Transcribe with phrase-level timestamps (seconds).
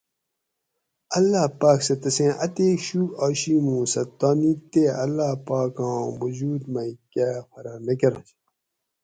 [1.17, 6.61] اللّٰہ پاۤک سہ تسیں اتیک شوک آشی مو سہ تانی تے اللّٰہ پاک آں وجود
[6.73, 8.27] می کہۤ فرق نہ کرش